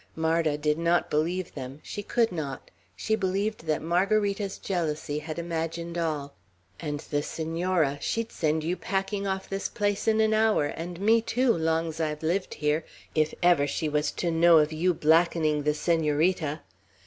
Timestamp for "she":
1.83-2.01, 2.95-3.15, 13.67-13.87